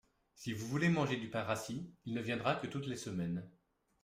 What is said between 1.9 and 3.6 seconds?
il ne viendra que toutes les semaines.